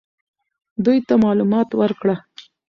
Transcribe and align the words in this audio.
دوی 0.85 0.99
ته 1.07 1.13
معلومات 1.25 1.69
ورکړه. 1.79 2.15